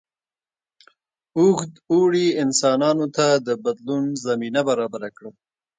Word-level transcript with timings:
اوږد 1.37 1.73
اوړي 1.91 2.27
انسانانو 2.43 3.05
ته 3.15 3.25
د 3.47 3.49
بدلون 3.63 4.03
زمینه 4.25 4.61
برابره 4.69 5.09
کړه. 5.17 5.31